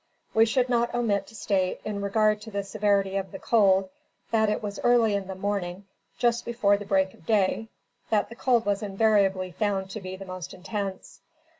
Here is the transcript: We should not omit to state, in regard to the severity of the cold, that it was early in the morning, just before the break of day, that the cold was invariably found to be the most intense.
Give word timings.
We 0.33 0.47
should 0.47 0.67
not 0.67 0.95
omit 0.95 1.27
to 1.27 1.35
state, 1.35 1.79
in 1.85 2.01
regard 2.01 2.41
to 2.41 2.49
the 2.49 2.63
severity 2.63 3.17
of 3.17 3.31
the 3.31 3.37
cold, 3.37 3.91
that 4.31 4.49
it 4.49 4.63
was 4.63 4.79
early 4.79 5.13
in 5.13 5.27
the 5.27 5.35
morning, 5.35 5.85
just 6.17 6.43
before 6.43 6.75
the 6.75 6.85
break 6.85 7.13
of 7.13 7.27
day, 7.27 7.69
that 8.09 8.27
the 8.29 8.35
cold 8.35 8.65
was 8.65 8.81
invariably 8.81 9.51
found 9.51 9.91
to 9.91 10.01
be 10.01 10.15
the 10.15 10.25
most 10.25 10.55
intense. 10.55 11.21